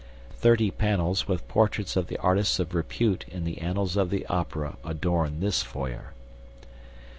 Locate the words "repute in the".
2.73-3.59